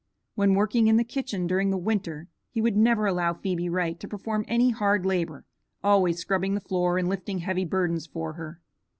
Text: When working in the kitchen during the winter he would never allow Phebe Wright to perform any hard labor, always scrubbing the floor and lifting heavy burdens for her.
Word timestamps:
When 0.33 0.55
working 0.55 0.87
in 0.87 0.97
the 0.97 1.03
kitchen 1.03 1.45
during 1.45 1.69
the 1.69 1.77
winter 1.77 2.27
he 2.49 2.59
would 2.59 2.75
never 2.75 3.05
allow 3.05 3.35
Phebe 3.35 3.69
Wright 3.69 3.99
to 3.99 4.07
perform 4.07 4.45
any 4.47 4.71
hard 4.71 5.05
labor, 5.05 5.45
always 5.83 6.17
scrubbing 6.17 6.55
the 6.55 6.59
floor 6.59 6.97
and 6.97 7.07
lifting 7.07 7.37
heavy 7.37 7.65
burdens 7.65 8.07
for 8.07 8.33
her. 8.33 8.61